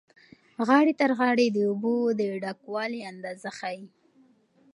[0.67, 3.83] غاړې تر غاړې د اوبو د ډکوالي اندازه ښیي.